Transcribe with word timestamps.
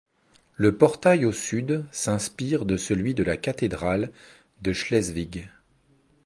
Le 0.55 0.75
portail 0.75 1.25
au 1.25 1.31
sud 1.31 1.85
s'inspire 1.91 2.65
de 2.65 2.75
celui 2.75 3.13
de 3.13 3.21
la 3.21 3.37
cathédrale 3.37 4.11
de 4.63 4.73
Schleswig. 4.73 5.47